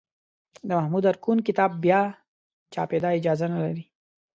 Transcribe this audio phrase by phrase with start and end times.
[0.67, 2.01] د محمد ارکون کتاب بیا
[2.73, 3.85] چاپېدا اجازه نه لري.